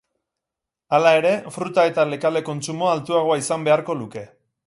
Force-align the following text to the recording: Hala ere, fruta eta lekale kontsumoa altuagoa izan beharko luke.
Hala 0.97 1.11
ere, 1.17 1.33
fruta 1.57 1.85
eta 1.91 2.07
lekale 2.15 2.43
kontsumoa 2.49 2.95
altuagoa 2.97 3.39
izan 3.45 3.69
beharko 3.71 4.01
luke. 4.03 4.25